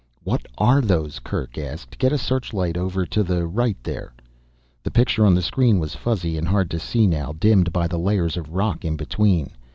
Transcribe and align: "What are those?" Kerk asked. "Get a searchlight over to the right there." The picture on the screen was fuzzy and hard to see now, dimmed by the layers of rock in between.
"What 0.23 0.47
are 0.57 0.81
those?" 0.81 1.19
Kerk 1.19 1.59
asked. 1.59 1.99
"Get 1.99 2.11
a 2.11 2.17
searchlight 2.17 2.75
over 2.75 3.05
to 3.05 3.21
the 3.21 3.45
right 3.45 3.77
there." 3.83 4.15
The 4.81 4.89
picture 4.89 5.27
on 5.27 5.35
the 5.35 5.43
screen 5.43 5.77
was 5.77 5.93
fuzzy 5.93 6.39
and 6.39 6.47
hard 6.47 6.71
to 6.71 6.79
see 6.79 7.05
now, 7.05 7.35
dimmed 7.39 7.71
by 7.71 7.85
the 7.87 7.99
layers 7.99 8.35
of 8.35 8.49
rock 8.49 8.83
in 8.83 8.97
between. 8.97 9.51